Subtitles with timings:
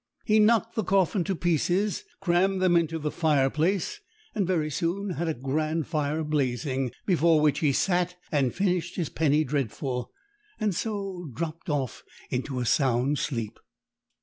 [0.25, 3.99] He knocked the coffin to pieces, crammed them into the fireplace,
[4.33, 9.09] and very soon had a grand fire blazing, before which he sat and finished his
[9.09, 10.11] penny dreadful,
[10.59, 13.59] and so dropped off into a sound sleep.